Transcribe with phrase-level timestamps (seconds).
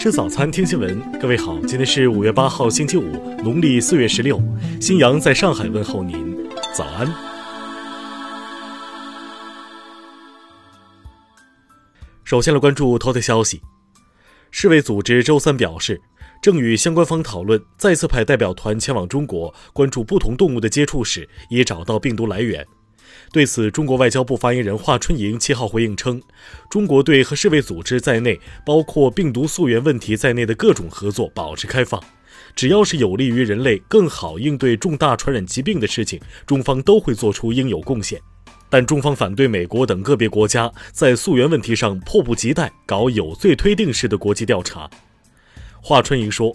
[0.00, 0.98] 吃早餐，听新闻。
[1.20, 3.12] 各位好，今天是五月八号，星期五，
[3.44, 4.42] 农历四月十六。
[4.80, 6.34] 新阳在上海问候您，
[6.74, 7.06] 早安。
[12.24, 13.60] 首先来关注头条消息。
[14.50, 16.00] 世卫组织周三表示，
[16.40, 22.66] 正与相关方讨论再次派代表团前往中国，关注不同动物的接触史，以找到病毒来源。
[23.32, 26.20] 对此，中国外交部发言人华春莹七号回应称，
[26.68, 32.02] 中国对和世卫组织在内，包括病毒溯源问题在内的各种合作保持开放，
[32.56, 38.20] 只要是有利于人类更好应对重大传染疾病的事情，中方都会做出应有贡献。
[38.68, 44.90] 但中方反对美国等个别国家在溯源问题上迫不及待搞有罪推定式的国际调查。
[45.80, 46.54] 华春莹说。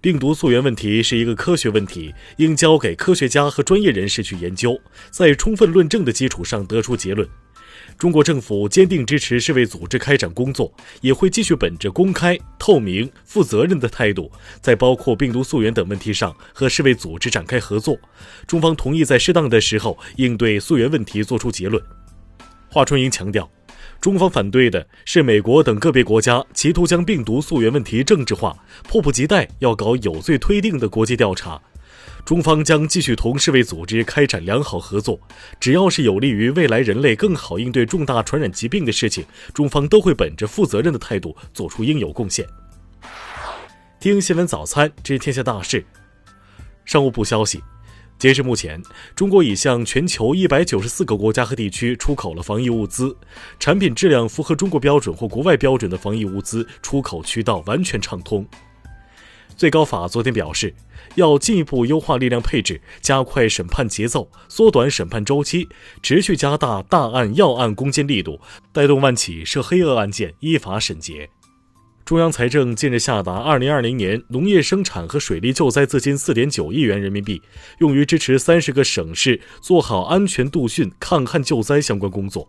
[0.00, 4.78] 病毒溯源问题是一个科学问题，应交给科学家和专业人士去研究，
[5.10, 7.28] 在充分论证的基础上得出结论。
[7.98, 17.98] 中国政府坚定支持世卫组织开展工作，也会继续本着公开、透明、负责任的态度，在包括病毒溯源等问题上和世卫组织展开合作。
[18.46, 21.82] 中方同意在适当的时候应对溯源问题作出结论。
[22.68, 23.48] 华春莹强调。
[24.06, 31.60] 中方反对的是美国等个别国家企图将病毒溯源问题政治化，迫不及待要搞有罪推定的国际调查。
[32.24, 35.18] 中方将继续同世卫组织开展良好合作，
[35.58, 42.46] 只要是有利于未来人类更好应对重大传染疾病的事情，中方都会本着负责任的态度做出应有贡献。
[43.98, 45.84] 听新闻早餐知天下大事。
[46.84, 47.60] 商务部消息。
[48.18, 48.82] 截至目前，
[49.14, 53.14] 中国已向全球一百九十四个国家和地区出口了防疫物资，
[53.60, 58.46] 产品质量符合中国标准或国外标准的防疫物资出口渠道完全畅通。
[59.54, 60.74] 最高法昨天表示，
[61.14, 65.68] 要进一步优化力量配置，加快审判节奏，缩短审判周期，
[66.02, 68.40] 持续加大大案要案攻坚力度，
[68.72, 71.28] 带动万起涉黑恶案件依法审结。
[72.06, 77.42] 中央财政近日下达二零二零年农业生产和水利救灾资金四点九亿元人民币，
[77.80, 82.48] 用于支持三十个省市做好安全度汛、抗旱救灾相关工作。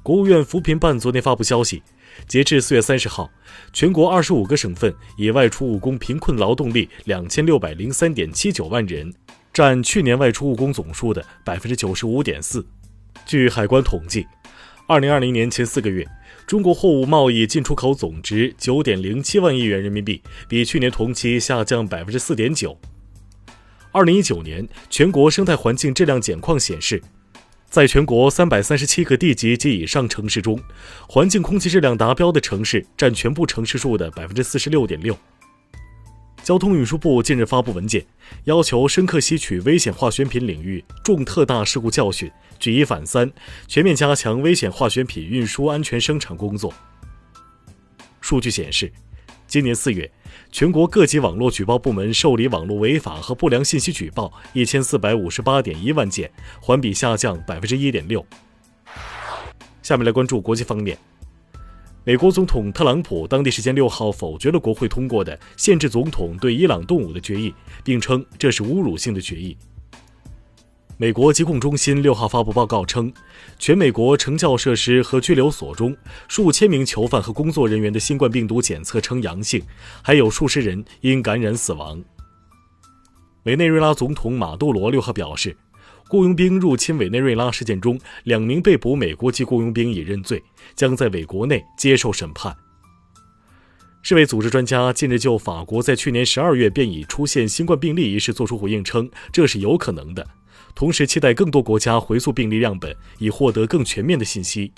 [0.00, 1.82] 国务院扶贫办昨天发布消息，
[2.28, 3.28] 截至四月三十号，
[3.72, 9.12] 全国二十五个省份已外出务工贫困劳动力两千六百零三点七九万人，
[9.52, 12.64] 占去年外出务工总数的百分之九十五点四。
[13.26, 14.24] 据海关统计，
[14.86, 16.06] 二零二零年前四个月。
[16.48, 22.74] 中国货物贸易进出口总值九点零七万亿元人民币，比去年同期下降百分之四点九。
[23.92, 27.02] 二零一九年全国生态环境质量简况显示，
[27.68, 30.58] 在全国三百三十七个地级及以上城市中，
[31.06, 35.14] 环境空气质量达标的城市占全部城市数的百分之四十六点六。
[36.48, 38.02] 交通运输部近日发布文件，
[38.44, 43.30] 要求深刻吸取危险化学品领域重特大事故教训，举一反三，
[43.66, 46.72] 全面加强危险化学品运输安全生产工作。
[48.22, 48.90] 数据显示，
[49.46, 50.10] 今年四月，
[50.50, 56.30] 全国各级网络举报部门受理网络违法和不良信息举报一千四百五十八点一万件，
[56.62, 58.24] 环比下降百分之一点六。
[59.82, 60.96] 下面来关注国际方面。
[62.08, 67.52] 美国总统特朗普当地时间六号否决了国会通过的限制总统对伊朗动武的决议，
[67.84, 69.54] 并称这是侮辱性的决议。
[70.96, 73.12] 美国疾控中心六号发布报告称，
[73.58, 75.94] 全美国惩教设施和拘留所中
[76.28, 79.62] 数千名囚犯和工作人员的新冠病毒检测呈阳性，
[80.00, 82.02] 还有数十人因感染死亡。
[83.42, 85.54] 委内瑞拉总统马杜罗六号表示。
[86.08, 90.42] 雇佣兵入侵委内瑞拉事件中，两名被捕美国籍雇佣兵已认罪，
[90.74, 92.56] 将在委国内接受审判。
[94.00, 100.26] 世卫组织专家近日就法国在去年十二月便已出现新冠病例一事作出回应，称这是有可能的，
[100.74, 104.72] 同时期待更多国家回溯病例样本，以获得更全面的信息。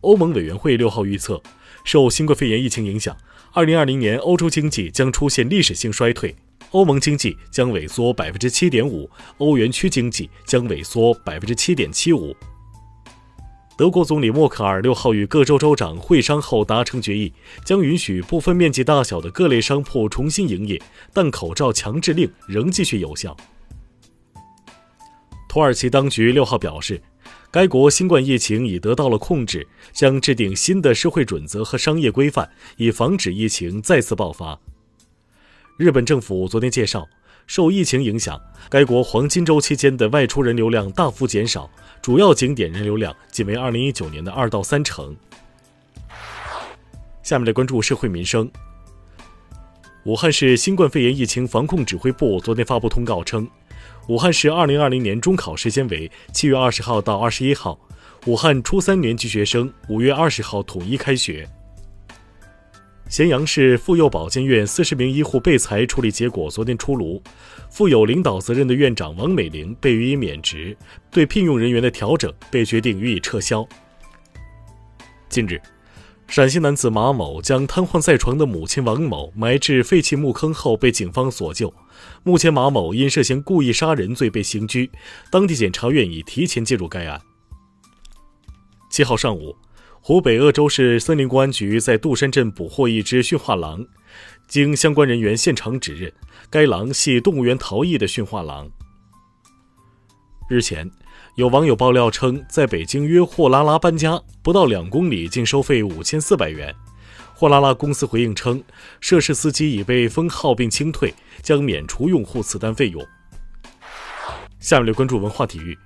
[0.00, 1.40] 欧盟委员会六号预测，
[1.84, 3.16] 受新冠肺炎疫情影响，
[3.52, 6.34] 二零二零年欧洲经济将出现历史性衰退。
[6.70, 9.08] 欧盟经济将萎缩百分之七点五，
[9.38, 12.36] 欧元区经济将萎缩百分之七点七五。
[13.76, 17.32] 德国总理默克尔六号与各州州长会商后达成决议，
[17.64, 20.82] 将允许部分面积大小的各类商铺重新营业，
[21.12, 23.36] 但口罩强制令仍继续有效。
[25.48, 27.00] 土耳其当局六号表示，
[27.50, 34.58] 该国新冠疫情已得到了控制，将制定新的社会准则和商业规范，以防止疫情再次爆发。
[35.78, 37.08] 日本政府昨天介绍，
[37.46, 38.36] 受疫情影响，
[38.68, 41.70] 该国黄金周期间的外出人流量大幅减少，
[42.02, 45.14] 主要景点人流量仅为2019年的二到三成。
[47.22, 48.50] 下面来关注社会民生。
[50.02, 53.48] 武汉市新冠肺炎疫情防控指挥部昨天发布通告称，
[54.08, 57.78] 武汉市2020年中考时间为7月20号到21号，
[58.26, 61.48] 武汉初三年级学生5月20号统一开学。
[63.08, 67.22] 咸阳市妇幼保健院四十名医护被裁处理结果昨天出炉，
[67.70, 70.76] 负有领导责任的院长王美玲被予以免职，
[71.10, 73.66] 对聘用人员的调整被决定予以撤销。
[75.30, 75.58] 近日，
[76.26, 81.72] 陕西男子马某将瘫痪在床的母亲王某埋至废弃墓坑后被警方所救，
[82.22, 84.90] 目前马某因涉嫌故意杀人罪被刑拘，
[85.30, 87.18] 当地检察院已提前介入该案。
[88.90, 89.56] 七号上午。
[90.08, 93.84] 湖北鄂州市森林公安局在杜山镇捕获一只驯化狼，
[94.46, 96.10] 经相关人员现场指认，
[96.48, 98.70] 该狼系动物园逃逸的驯化狼。
[100.48, 100.90] 日前，
[101.34, 106.74] 有网友爆料称，在北京约货拉拉搬家，不到两公里竟收费五千四百元。
[107.34, 108.64] 货拉拉公司回应称，
[109.00, 111.12] 涉事司机已被封号并清退，
[111.42, 113.06] 将免除用户此单费用。
[114.58, 115.76] 下面来关注文化体育。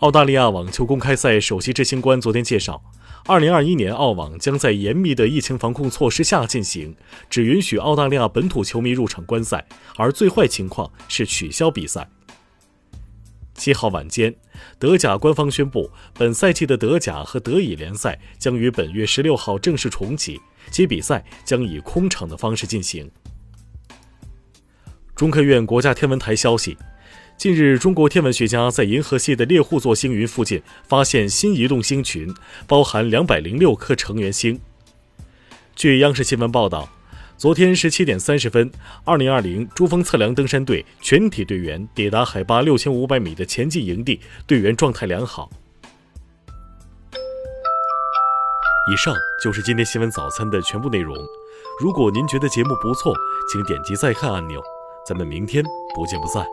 [0.00, 2.82] 澳大利亚网球公开赛首席执行官昨天介绍。
[3.26, 6.94] 二零二一年澳网将在严密的疫情防控措施下进行，
[7.30, 9.66] 只允许澳大利亚本土球迷入场观赛，
[9.96, 12.06] 而最坏情况是取消比赛。
[13.54, 14.34] 七号晚间，
[14.78, 20.38] 德甲官方宣布，本赛季的德甲和德乙联赛将于本月十六号正式重启，
[20.70, 23.10] 其比赛将以空场的方式进行。
[25.14, 26.76] 中科院国家天文台消息。
[27.36, 32.32] 近日，中国天文学家在银河系的猎户座星云附近发现新移动星群，
[32.66, 34.58] 包含两百零六颗成员星。
[35.76, 36.88] 据央视新闻报道，
[37.36, 38.70] 昨天十七点三十分，
[39.04, 45.50] 二零二零珠峰测量登山队全体队员抵达海拔六千五百米的前进营地，队员状态良好。
[48.90, 51.14] 以上就是今天新闻早餐的全部内容。
[51.80, 53.14] 如果您觉得节目不错，
[53.52, 54.62] 请点击再看按钮。
[55.06, 55.62] 咱们明天
[55.94, 56.46] 不见不散。